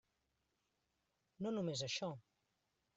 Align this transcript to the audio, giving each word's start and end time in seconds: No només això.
No 1.47 1.55
només 1.59 1.87
això. 1.91 2.13